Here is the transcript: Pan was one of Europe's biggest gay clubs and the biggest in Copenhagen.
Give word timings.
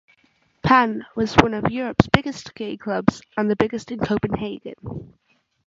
Pan 0.63 1.05
was 1.15 1.35
one 1.43 1.53
of 1.53 1.69
Europe's 1.69 2.07
biggest 2.11 2.55
gay 2.55 2.75
clubs 2.75 3.21
and 3.37 3.47
the 3.51 3.55
biggest 3.55 3.91
in 3.91 3.99
Copenhagen. 3.99 5.13